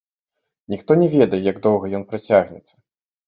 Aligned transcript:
Ніхто 0.73 0.91
не 1.01 1.09
ведае, 1.15 1.39
як 1.51 1.61
доўга 1.65 1.85
ён 1.99 2.05
працягнецца. 2.13 2.73